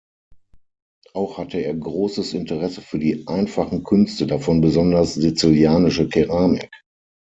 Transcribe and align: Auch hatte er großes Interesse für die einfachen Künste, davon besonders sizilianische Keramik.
Auch 1.13 1.37
hatte 1.37 1.59
er 1.59 1.75
großes 1.75 2.33
Interesse 2.33 2.81
für 2.81 2.97
die 2.97 3.27
einfachen 3.27 3.83
Künste, 3.83 4.25
davon 4.25 4.59
besonders 4.59 5.13
sizilianische 5.13 6.09
Keramik. 6.09 6.71